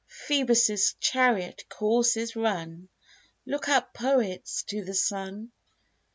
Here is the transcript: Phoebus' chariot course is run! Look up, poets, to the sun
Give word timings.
Phoebus' 0.07 0.95
chariot 0.99 1.65
course 1.69 2.17
is 2.17 2.35
run! 2.35 2.89
Look 3.45 3.69
up, 3.69 3.93
poets, 3.93 4.63
to 4.63 4.83
the 4.83 4.95
sun 4.95 5.51